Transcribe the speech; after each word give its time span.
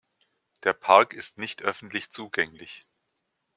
Der 0.63 0.73
Park 0.73 1.13
ist 1.13 1.37
nicht 1.37 1.61
öffentlich 1.61 2.09
zugänglich. 2.09 2.87